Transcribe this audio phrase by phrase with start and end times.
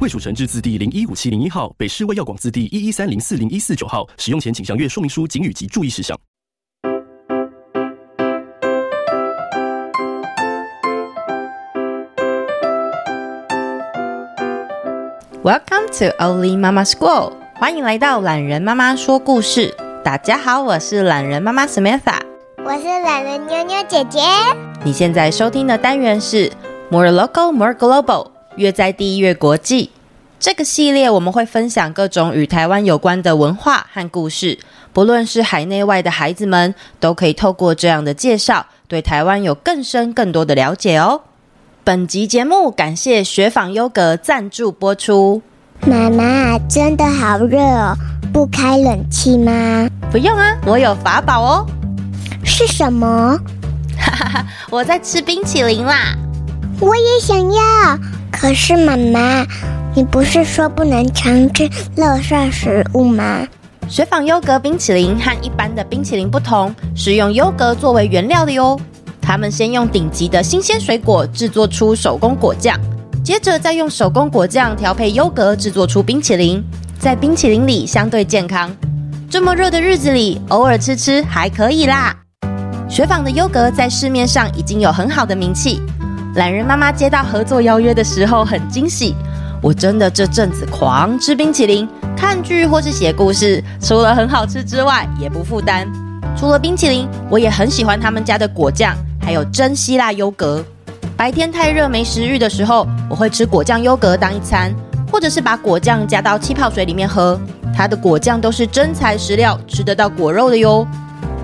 [0.00, 4.06] 卫署成字字第零一五七零一号，北市卫药广字第一一三零四零一四九号。
[4.16, 6.16] 使用前请详阅说明书、警语及注意事项。
[15.42, 19.74] Welcome to Oli Mama School，欢迎来到懒人妈妈说故事。
[20.04, 22.20] 大家好，我是懒人妈妈 Samantha，
[22.58, 24.20] 我是懒人妞妞姐姐。
[24.84, 26.52] 你现在收听的单元是
[26.88, 29.90] More Local, More Global，越在第一月国际。
[30.40, 34.58] 这个系列我们会分享各种与台湾有关的文化和故事，
[34.92, 41.22] 不论是海内外的孩子们，都可以透过这样的介绍，对台湾有更深更多的了解哦。
[41.82, 45.42] 本集节目感谢雪纺优格赞助播出。
[45.86, 47.96] 妈妈，真的好热哦，
[48.32, 49.88] 不开冷气吗？
[50.12, 51.66] 不用啊，我有法宝哦。
[52.44, 53.36] 是什么？
[53.98, 56.14] 哈哈哈，我在吃冰淇淋啦。
[56.80, 57.98] 我也想要。
[58.40, 59.44] 可是妈妈，
[59.96, 63.44] 你不是说不能常吃垃圾食物吗？
[63.88, 68.78] 雪纺优格冰淇淋和一般的冰淇淋不同，是用优格作为原料的哟。
[69.20, 72.78] 他们先用顶级的新鲜水果制作出手工果酱，
[73.24, 76.62] 接着再用手工果酱调配优格制作出冰淇淋，
[77.00, 78.70] 在冰淇淋里相对健康。
[79.28, 82.16] 这么热的日子里，偶尔吃吃还可以啦。
[82.88, 85.82] 雪纺的优格在市面上已经有很好的名气。
[86.38, 89.12] 懒人妈妈接到合作邀约的时候很惊喜，
[89.60, 91.86] 我真的这阵子狂吃冰淇淋，
[92.16, 95.84] 看剧或是写故事，除了很好吃之外，也不负担。
[96.36, 98.96] 除了冰淇淋，我也很喜欢他们家的果酱。
[99.20, 100.64] 还有真希腊优格，
[101.16, 104.72] 白天太热没食欲的时候，我会吃果酱优格当一餐，
[105.10, 107.36] 或者是把果酱加到气泡水里面喝。
[107.76, 110.86] 它的果酱都是真材实料，吃得到果肉的哟。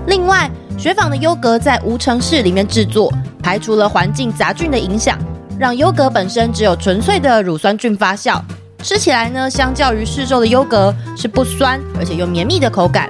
[0.07, 5.17] 另外，雪纺的优格在无尘室里面制作，排除了环境杂菌的影响，
[5.57, 8.39] 让优格本身只有纯粹的乳酸菌发酵，
[8.83, 13.09] 吃起来呢，相较于市售的优格是不酸，而且又绵密的口感。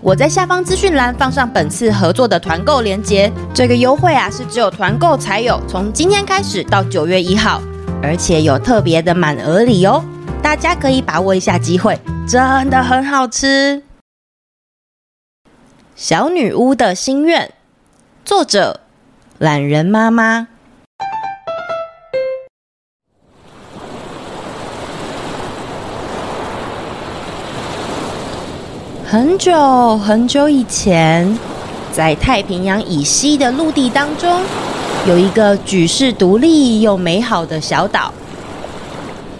[0.00, 7.60] 我在下方资讯栏放上本次合作的团购链接，这个优惠啊是只有团购才有，从今天开始到九月一号，
[8.00, 10.04] 而且有特别的满额礼哦，
[10.40, 11.98] 大家可以把握一下机会，
[12.28, 13.82] 真的很好吃。
[16.00, 17.50] 小女巫的心愿，
[18.24, 18.78] 作者
[19.36, 20.46] 懒人妈妈。
[29.04, 31.36] 很久很久以前，
[31.90, 34.40] 在太平洋以西的陆地当中，
[35.04, 38.14] 有一个举世独立又美好的小岛。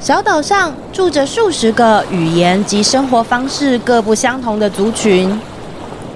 [0.00, 5.40] 小岛上住着数十个语言及生活方式各不相同的族群。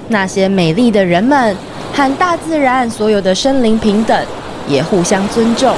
[0.08, 1.56] 那些美丽的人们
[1.92, 4.26] 和大自然所有的生灵平等，
[4.68, 5.74] 也互相尊重。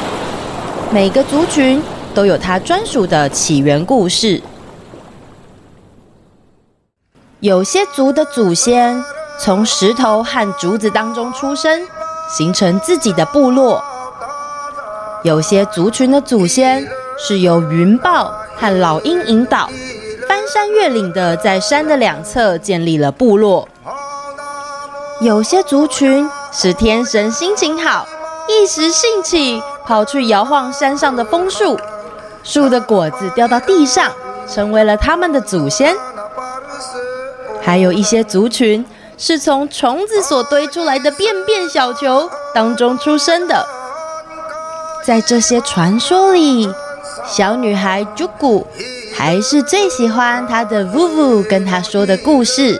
[0.90, 1.82] 每个族群
[2.14, 4.40] 都有它专属的起源故事。
[7.40, 9.02] 有些族的祖先
[9.38, 11.82] 从石头和竹子当中出生，
[12.30, 13.78] 形成自己的部落；
[15.24, 16.86] 有些族群的祖先
[17.18, 19.68] 是由云豹和老鹰引导，
[20.26, 23.68] 翻山越岭的在山的两侧建立了部落；
[25.24, 28.06] 有些族群是天神心情好，
[28.46, 31.80] 一时兴起跑去摇晃山上的枫树，
[32.42, 34.12] 树的果子掉到地上，
[34.46, 35.96] 成为了他们的祖先。
[37.62, 38.84] 还有一些族群
[39.16, 43.66] 是从虫子所堆出来的便便小球当中出生的。
[45.06, 46.70] 在这些传说里，
[47.26, 48.66] 小女孩朱古
[49.16, 52.78] 还是最喜欢她的呜呜跟她说的故事。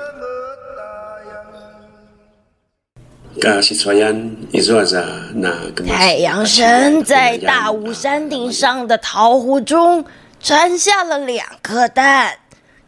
[5.87, 10.05] 太阳神在大武山顶上的桃湖中
[10.41, 12.39] 产下了两颗蛋。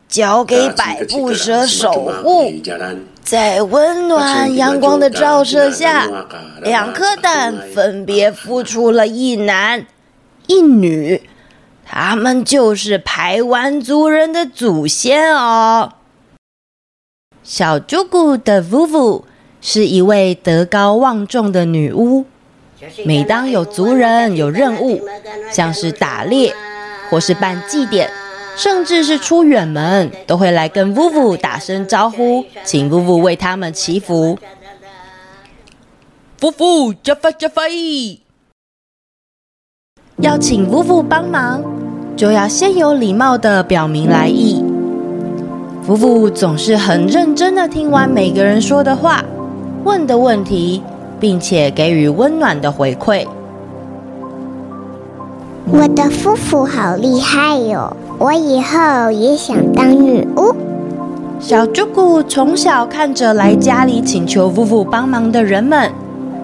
[0.08, 1.90] 交给百步蛇守
[2.22, 2.52] 护，
[3.24, 6.08] 在温暖阳光的照射下，
[6.62, 9.84] 两颗蛋分别孵出了一男
[10.46, 11.28] 一女，
[11.84, 15.94] 他们就是排湾族人的祖先哦。
[17.42, 19.24] 小猪姑的 Vuvu
[19.68, 22.24] 是一位德高望重的女巫，
[23.04, 25.00] 每当有族人有任务，
[25.50, 26.54] 像是打猎
[27.10, 28.08] 或是办祭典。
[28.56, 34.38] 甚至是出远门都会来跟 vuvu 打声招呼，请 vuvu 为他们祈福。
[36.40, 38.18] vuvu Jaffa Jaffa，
[40.18, 41.60] 要请 vuvu 帮忙，
[42.16, 44.64] 就要先有礼貌的表明来意。
[45.86, 49.24] vuvu 总是很认真的听完每个人说的话、
[49.86, 50.82] 问的问题，
[51.20, 53.24] 并且给予温暖的回馈。
[55.70, 57.96] 我的夫妇好厉害哟！
[58.18, 60.52] 我以后也想当女巫。
[61.38, 65.92] 小朱古从小看着来家里请求 vuvu 帮忙的人们。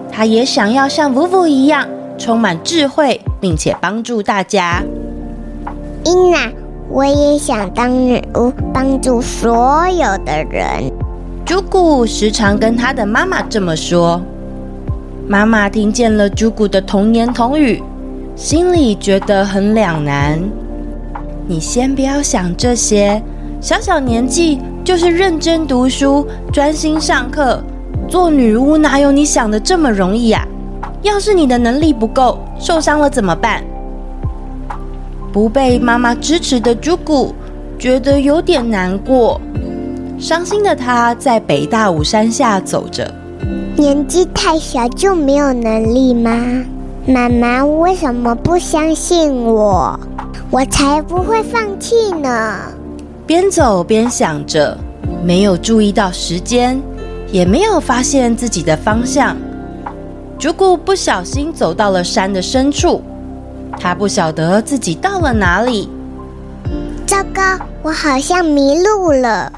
[0.09, 1.85] 他也想要像 vuvu 一样
[2.17, 4.81] 充满智慧，并且帮助大家。
[6.05, 6.49] 伊娜，
[6.89, 11.02] 我也想当女巫，帮助所有的人。
[11.45, 14.21] 朱古时常跟他的妈妈这么说。
[15.27, 17.83] 妈妈听见了朱古的童言童语，
[18.33, 20.39] 心里觉得很两难。
[21.45, 23.21] 你先不要想这些，
[23.59, 27.61] 小小年纪就是认真读书，专心上课。
[28.07, 30.47] 做女巫哪有你想的这么容易呀？
[31.01, 33.61] 要是你的能力不够，受伤了怎么办？
[35.33, 37.35] 不被妈妈支持的朱古
[37.77, 39.41] 觉得有点难过，
[40.23, 43.13] 伤心的他在北大武山下走着。
[43.75, 46.31] 年纪太小就没有能力吗？
[47.05, 49.99] 妈妈为什么不相信我？
[50.49, 52.57] 我才不会放弃呢。
[53.27, 54.77] 边走边想着，
[55.21, 56.81] 没有注意到时间。
[57.29, 59.35] 也没有发现自己的方向，
[60.39, 63.01] 朱古不小心走到了山的深处，
[63.77, 65.89] 他不晓得自己到了哪里。
[67.05, 67.41] 糟糕，
[67.81, 69.51] 我好像迷路了。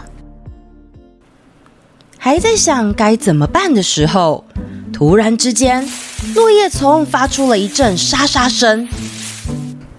[2.25, 4.43] 还在想该怎么办的时候，
[4.91, 5.87] 突然之间，
[6.33, 8.87] 落叶丛发出了一阵沙沙声。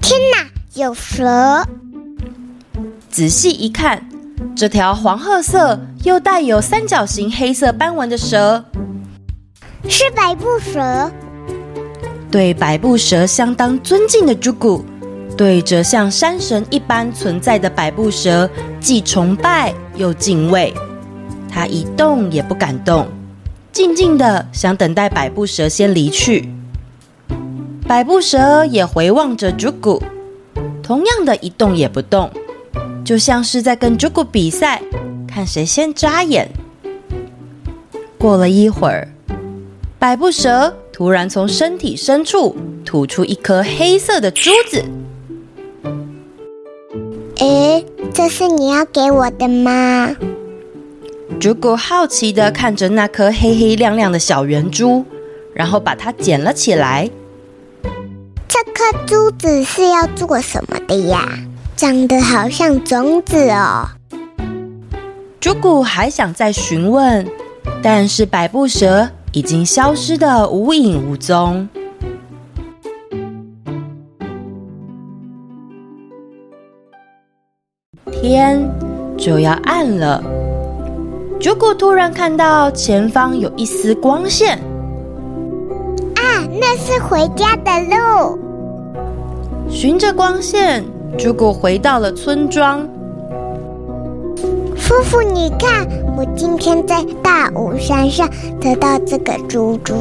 [0.01, 0.45] 天哪，
[0.75, 1.65] 有蛇！
[3.09, 4.09] 仔细一看。
[4.57, 8.65] 这条黄褐色又带有三角形黑色斑纹的蛇，
[9.89, 11.09] 是百步蛇。
[12.29, 14.85] 对百步蛇相当尊敬的朱古，
[15.37, 18.51] 对着像山神一般存在的百步蛇，
[18.81, 20.75] 既崇拜又敬畏。
[21.57, 23.07] 他一动也不敢动，
[23.73, 26.51] 静静的想等待百步蛇先离去。
[27.89, 30.03] 百步蛇也回望着朱古，
[30.83, 32.31] 同样的一动也不动。
[33.03, 34.83] 就像是在跟朱古比赛，
[35.27, 36.47] 看谁先眨眼。
[38.19, 39.09] 过了一会儿，
[39.99, 42.55] 百步蛇突然从身体深处
[42.85, 44.85] 吐出一颗黑色的珠子。
[47.39, 50.15] 诶，这是你要给我的吗？
[51.39, 55.05] 朱古好奇的看着那颗黑黑亮亮的小圆珠，
[55.55, 57.09] 然后把它捡了起来。
[58.49, 61.39] 这颗珠子是要做什么的呀？
[61.77, 63.87] 长得好像种子哦。
[65.39, 67.27] 朱古还想再询问，
[67.83, 71.69] 但是百步蛇已经消失的无影无踪。
[78.11, 78.69] 天
[79.17, 80.23] 就要暗了，
[81.39, 84.59] 朱古突然看到前方有一丝光线。
[86.17, 88.39] 啊，那是回家的路。
[89.69, 90.85] 循着光线。
[91.19, 92.87] 朱古回到了村庄。
[94.77, 95.87] 夫妇，你看，
[96.17, 98.29] 我今天在大武山上
[98.61, 99.95] 得到这个珠珠。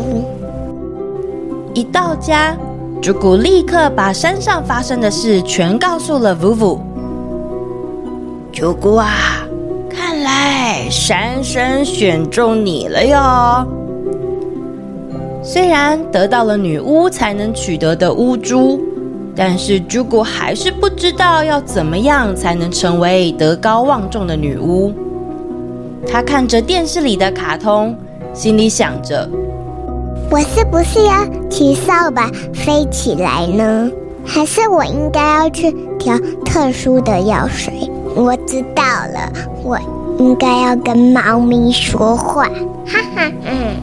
[1.73, 2.57] 一到家，
[3.01, 6.79] 朱古立刻把山上发生的事全告诉了 vuvu。
[8.51, 9.44] 朱古啊，看
[10.85, 13.67] 来山神选中你了哟。
[15.41, 18.79] 虽然得到了女巫才能取得的乌珠。
[19.37, 24.93] 但是朱古还是不知道要怎么样才能成为德高望重的女巫。
[26.07, 27.93] 她看着电视里的卡通，
[28.33, 29.29] 心里想着：
[30.31, 33.91] 我是不是要骑扫把飞起来呢？
[34.23, 37.73] 还是我应该要去调特殊的药水？
[38.15, 39.33] 我知道了，
[39.65, 39.77] 我
[40.17, 42.45] 应该要跟猫咪说话。
[42.85, 43.75] 哈哈，嗯，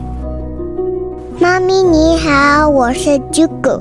[1.38, 3.80] 猫咪你好，我是朱古。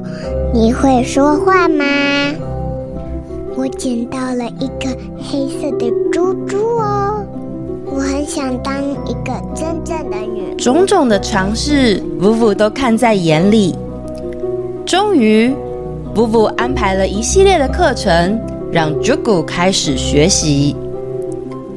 [0.53, 1.85] 你会说话吗？
[3.55, 7.23] 我捡到了一个黑色的珠珠哦，
[7.85, 8.73] 我很想当
[9.05, 10.55] 一个真正的女。
[10.57, 13.75] 种种的尝试，vuvu 都看在眼里。
[14.85, 15.53] 终于
[16.13, 18.39] ，vuvu 安排了一系列的课程，
[18.71, 20.75] 让 Jugo 开始学习，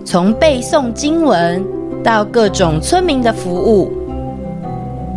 [0.04, 1.64] 从背诵经文
[2.02, 3.90] 到各种村民的服务。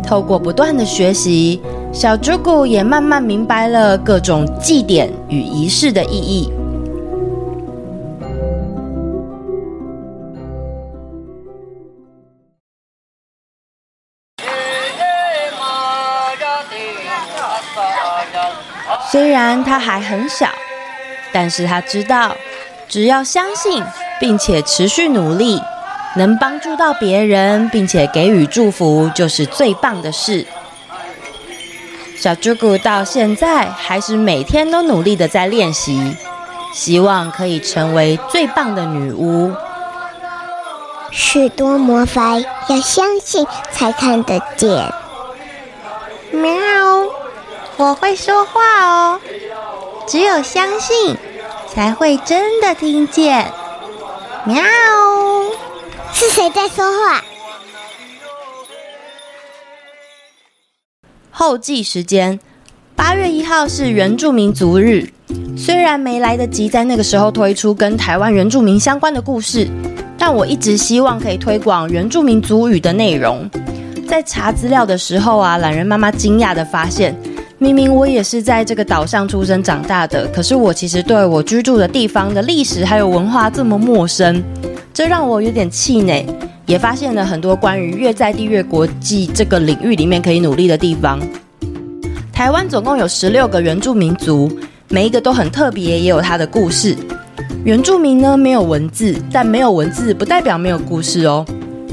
[0.02, 1.60] 透过不断的学习，
[1.92, 6.50] 小猪姑也慢慢明白了各种祭典与仪式的意义。
[19.10, 20.48] 虽然他还很小，
[21.32, 22.34] 但是他知道，
[22.88, 23.82] 只要相信
[24.20, 25.60] 并且持续努力，
[26.16, 30.46] 能帮助到别人，并且给予祝福，就是最棒的事。
[32.16, 36.16] 小猪姑到现在还是每天都努力的在练习，
[36.72, 39.52] 希望可以成为最棒的女巫。
[41.10, 44.92] 许多魔法要相信才看得见。
[46.32, 46.50] 喵，
[47.76, 49.20] 我会说话哦，
[50.06, 51.16] 只有相信
[51.72, 53.50] 才会真的听见。
[54.46, 54.62] 喵，
[56.12, 57.22] 是谁在说话？
[61.30, 62.38] 后记时间：
[62.96, 65.08] 八月一号是原住民族日，
[65.56, 69.68] 虽然没来得及在那个时候推出跟台湾原住民相关的故事。
[70.20, 73.48] 但我一直希望可以推广原住民族语的内容。
[74.08, 77.14] 在查资料的时候啊，懒人妈妈惊讶的发现，
[77.60, 84.40] 明明我也是在这个岛上出生长大的，可是我其实对我居住的地方的历史还有文化这么陌生，
[84.94, 86.24] 这让我有点气馁。
[86.66, 91.18] 也发现了很多关于越在地越国际这个领域里面可以努力的地方。
[92.30, 94.48] 台湾总共有十六个原住民族，
[94.88, 96.94] 每一个都很特别，也有它的故事。
[97.64, 101.44] 原住民呢，没有文字，但没有文字不代表没有故事哦。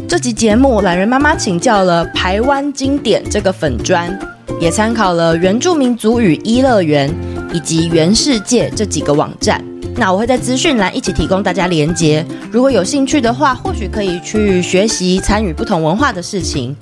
[0.09, 4.15] 这集节目，懒人妈妈请教了台湾经典这个粉砖，
[4.59, 7.13] 也参考了原住民族语一乐园
[7.53, 9.63] 以及原世界这几个网站。
[9.97, 16.75] 那我会在资讯栏一起提供大家连结，如果有兴趣的话，或许可以去学习参与不同文化的事情。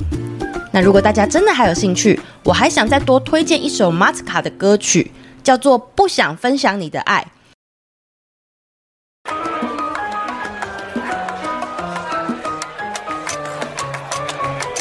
[0.71, 5.11] 那如果大家真的还有兴趣，我还想再多推荐一首马斯卡的歌曲，
[5.43, 7.21] 叫做《不想分享你的爱》。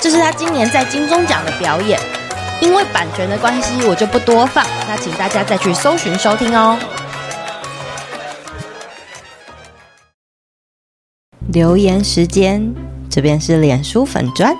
[0.00, 2.00] 这是他今年在金钟奖的表演，
[2.62, 4.64] 因为版权的关系，我就不多放。
[4.88, 6.78] 那请大家再去搜寻收听哦。
[11.48, 12.72] 留言时间，
[13.10, 14.56] 这边是脸书粉砖。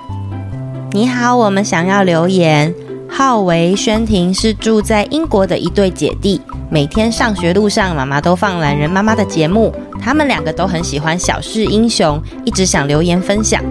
[0.91, 2.75] 你好，我们想要留言。
[3.09, 9.73] 浩维、轩婷是住在英国的一对姐弟，每天上学路上，妈妈都放懒人妈妈的节目。
[10.01, 13.63] 他们两个都很喜欢小事英雄，一直想留言分享。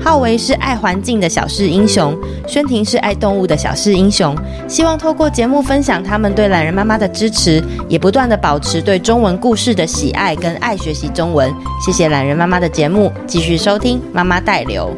[0.00, 4.36] 浩维是爱环境的小事英雄，轩婷是爱动物的小事英雄。
[4.68, 11.52] 希望透过节目分享他们对懒人妈妈的支持，也不断地保持对中文故事的喜爱跟爱学习中文。
[11.84, 14.90] 谢谢懒人妈妈的节目，继续收听妈妈带留。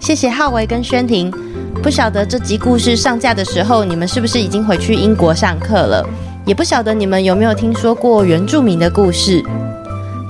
[0.00, 1.32] 谢谢浩维跟轩婷。
[1.82, 6.04] 不晓得这集故事上架的时候，你们是不是已经回去英国上课了？
[6.44, 9.44] 也不晓得你们有没有听说过原住民的故事。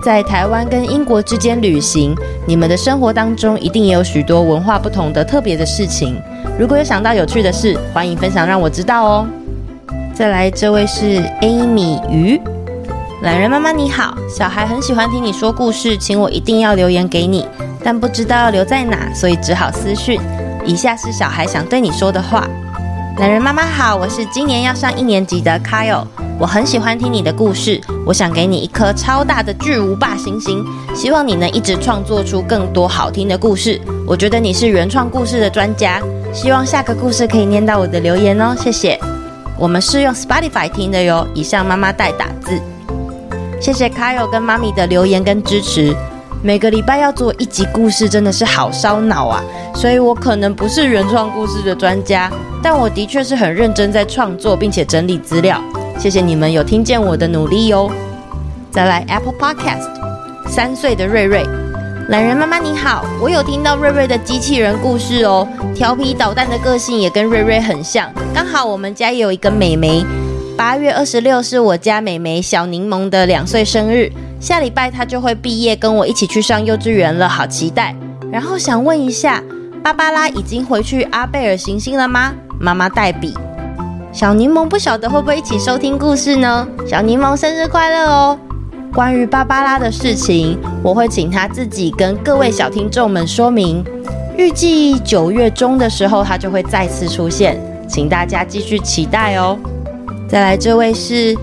[0.08, 6.18] 在台湾跟英国之间旅行，你们的生活当中一定也有许多文化不同的特别的事情。
[6.58, 9.26] 如果有想到有趣的事，欢迎分享让我知道哦。
[10.14, 12.40] 再来，这位是 Amy 鱼，
[13.20, 17.46] 懒人妈妈你好，小孩很喜欢听你说故事，请我一定要留言给你，
[17.84, 20.18] 但不知道要留在哪，所以只好私讯。
[20.64, 22.48] 以下是小孩想对你说的话。
[23.18, 26.06] 男人妈妈好，我是今年要上一年级的 Kyle。
[26.38, 33.80] 我很喜欢听你的故事，我想给你一颗超大的巨无霸星星，希望你能一直创作出更多好听的故事。
[34.06, 36.00] 我觉得你是原创故事的专家，
[36.32, 38.96] 希望下个故事可以念到我的留言哦，谢谢。
[39.58, 42.56] 我们是用 Spotify 听的哟，以上妈妈代打字。
[43.60, 45.92] 谢谢 Kyle 跟妈咪的留言跟支持。
[46.40, 49.42] 每个礼拜要做一集故事，真的是好烧脑啊！
[49.74, 52.30] 所以我可能不是原创故事的专家，
[52.62, 55.60] 但我的确是很认真在创作，并且整理资料。
[55.98, 57.90] 谢谢你们有听见我的努力哟。
[58.70, 59.88] 再来 Apple Podcast，
[60.48, 61.44] 三岁的瑞瑞，
[62.08, 68.08] 懒人妈妈你好，我有听到瑞瑞的机器人故事哦，调皮捣蛋的个性也跟瑞瑞很像。
[68.32, 70.04] 刚好我们家有一个妹妹，
[70.56, 77.94] 八月二十六是我家妹妹小柠檬的两岁生日，下礼拜他就会毕业，跟我一起去上幼稚园了，好期待。
[78.30, 79.42] 然后想问一下，
[79.82, 82.32] 芭芭拉已经回去阿贝尔行星了吗？
[82.60, 83.34] 妈妈代笔。
[84.12, 86.66] 小柠檬不晓得会不会一起收听故事呢？
[86.86, 88.38] 小柠檬生日快乐哦！
[88.94, 93.84] 关于芭芭拉的事情，我会请他自己跟各位小听众们说明。
[94.36, 99.58] 预计九月中的时候，他就会再次出现，请大家继续期待哦。
[100.28, 101.36] 再来，这位是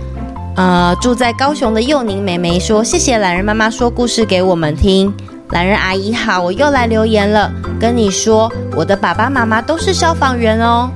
[0.55, 5.13] 呃住在高雄的幼宁妹妹说：“谢谢懒人妈妈说故事给我们听。”
[5.51, 10.89] 懒人阿姨好，我又来留言了，跟你说，我的爸爸妈妈都是消防员哦。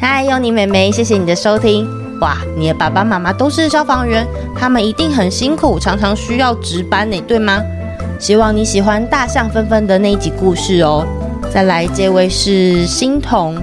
[0.00, 1.88] 嗨，幼宁妹妹，谢谢你的收听。
[2.20, 7.62] 哇，你的爸爸妈妈都是消防员，他们一定很辛苦，常常需要值班呢，对吗？
[8.18, 11.06] 希望你喜欢大象纷纷的那一集故事哦。
[11.50, 13.56] 再来，这位是欣彤，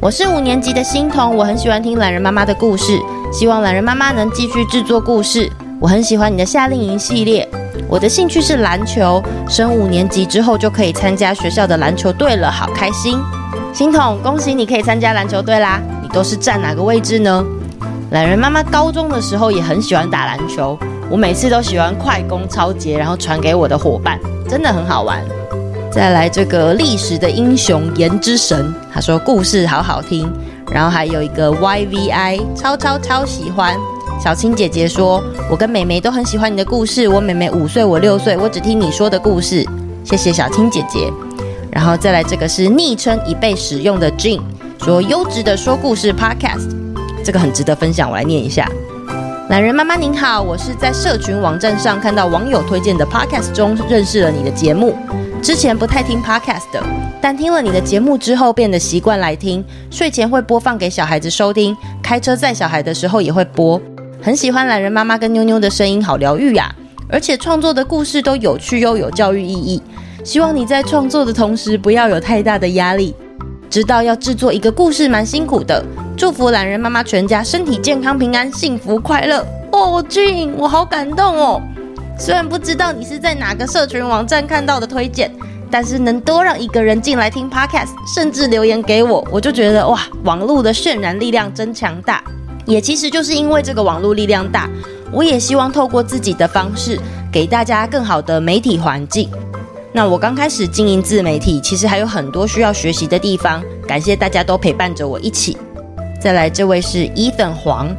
[0.00, 2.98] 我是五年级的欣彤，我很喜欢听懒人妈妈的故事，
[3.32, 5.50] 希望懒人妈妈能继续制作故事。
[5.80, 7.48] 我很喜欢你的夏令营系列。
[7.88, 13.18] 我的兴趣是篮球，升五年级之后就可以参加学校的篮球队了，好开心！
[13.72, 15.80] 心彤，恭喜你可以参加篮球队啦！
[16.02, 17.42] 你都是站哪个位置呢？
[18.10, 25.24] 懒人妈妈高中的时候也很喜欢打篮球，我每次都喜欢快攻超节，然后传给我的伙伴，真的很好玩。
[25.90, 30.30] 再来这个历史的英雄颜之神，他说故事好好听，
[30.72, 33.76] 然后还有一个 YVI 超超超喜欢。
[34.22, 37.08] 小青姐姐说：“我跟妹妹都很喜欢你的故事。
[37.08, 39.66] 我妹妹五岁，我六岁，我只听你说的故事。
[40.04, 41.12] 谢谢小青姐姐。
[41.72, 44.40] 然后再来这个是昵称已被使用的 Jean
[44.84, 46.68] 说优质的说故事 Podcast，
[47.24, 48.70] 这个很值得分享，我来念一下。
[49.48, 54.96] 懒人妈妈您好，我是在社群网站上看到网友推荐的 Podcast 中认识了你的节目。”
[55.42, 56.80] 之前不太听 podcast 的，
[57.20, 59.62] 但听了你的节目之后，变得习惯来听。
[59.90, 63.80] 睡前会播放给小孩子收听，开车载小孩的时候也会播。
[64.22, 66.72] 很喜欢懒人妈妈跟妞妞的声音，好疗愈呀！
[67.08, 69.82] 而且创作的故事都有趣又有教育意义。
[70.22, 73.12] 希望你在创作的同时，不要有太大的压力。
[73.68, 75.84] 知道要制作一个故事蛮辛苦的。
[76.16, 79.44] 祝福懒人妈妈全家身体健康、平安、幸福快乐。
[79.72, 81.60] 哦俊我好感动哦。
[82.18, 85.30] 虽然不知道你是在哪个社群网站看到的推荐，
[85.70, 92.22] 但是能多让一个人进来听 Podcast，甚至留言给我，我就觉得哇，网络的渲染力量真强大。
[92.64, 94.70] 也其实就是因为这个网络力量大，
[95.10, 96.96] 我也希望透过自己的方式，
[97.32, 99.28] 给大家更好的媒体环境。
[99.92, 103.60] 那我刚开始经营自媒体，其实还有很多需要学习的地方。
[103.86, 105.56] 感谢大家都陪伴着我一起。
[106.20, 107.94] 再来，这位是 Ethan 黄。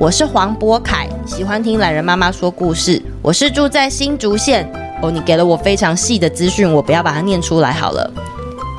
[0.00, 3.02] 我是黄博凯，喜欢听懒人妈妈说故事。
[3.20, 4.66] 我是住在新竹县
[5.02, 8.10] 哦，你给了我非常细的资讯，我不要把它念出来好了。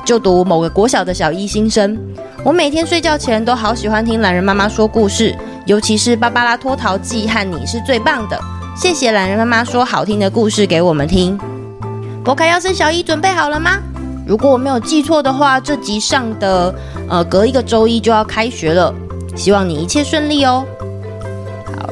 [0.04, 1.96] 就读某个国小的小一新生，
[2.44, 5.32] 我每天睡觉前都好喜欢听懒人妈妈说故事，
[5.64, 8.36] 尤其是《芭芭拉脱逃记》和你是最棒的。
[8.76, 11.38] 谢谢懒人妈妈说好听的故事给我们听。
[12.24, 13.78] 博凯要升小一，准备好了吗？
[14.26, 16.74] 如果我没有记错的话，这集上的
[17.08, 18.92] 呃隔一个周一就要开学了，
[19.36, 20.66] 希望你一切顺利哦。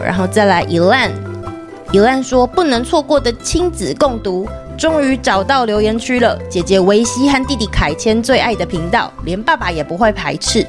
[0.04, 6.38] 然后再来，Elan，Elan 说不能错过的亲子共读，终于找到留言区了。
[6.48, 10.66] 姐姐维希和弟弟凯谦最爱的频道，连爸爸也不会排斥。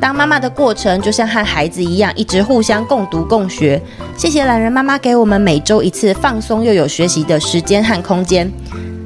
[0.00, 3.80] 当妈妈的过程就像和孩子一样，一直互相共读共学。
[4.16, 8.50] 谢谢懒人妈妈给我们每周一次放松又有学习的时间和空间。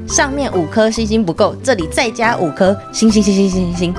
[0.07, 3.93] 上面五颗星星不够，这里再加五颗星星星星星星星。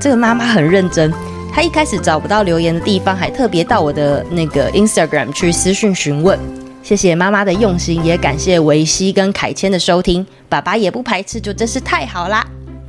[0.00, 1.12] 这个妈妈很认真。
[1.54, 6.38] 他一开始找不到留言的地方，还特别到我的那个 Instagram 去私讯询问。
[6.82, 10.26] 谢谢妈妈的用心，也感谢维希跟凯谦的收听。
[10.48, 12.44] 爸爸也不排斥，就真是太好啦。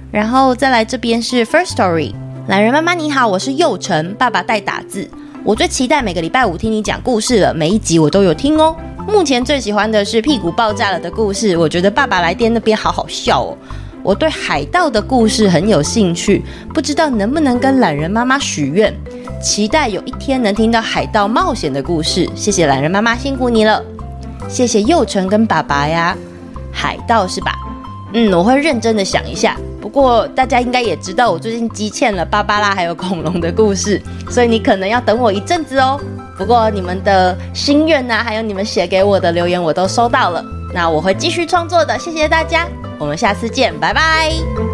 [0.10, 2.14] 然后再来这边是 First Story，
[2.48, 5.08] 懒人妈妈你好，我是佑成，爸爸代打字。
[5.44, 8.74] 我最期待每个礼拜五听你讲故事了，每一集我都有听哦。
[9.06, 13.58] 目前最喜欢的是屁股爆炸了的故事，我觉得爸爸来电那边好好笑哦。
[14.04, 18.94] 我对海盗的故事很有兴趣，不知道能不能跟懒人妈妈许愿，
[19.42, 22.30] 期待有一天能听到海盗冒险的故事。
[22.36, 23.82] 谢谢懒人妈妈，辛苦你了。
[24.50, 26.16] 谢谢佑成跟爸爸呀，
[26.72, 27.54] 海盗是吧？
[28.14, 29.58] 嗯，我会认真的想一下。
[29.82, 36.00] 不过大家应该也知道，我最近积欠了芭芭拉还有恐龙的故事，所以你可能要等我一阵子哦。
[36.38, 40.44] 不过你们的心愿呐，还有你们写给我的留言，我都收到了。
[40.74, 42.68] 那我会继续创作的，谢谢大家。
[43.04, 44.73] 我们下次见，拜拜。